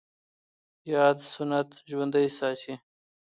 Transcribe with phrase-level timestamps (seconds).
[0.91, 2.73] ياد سنت ژوندی ساتي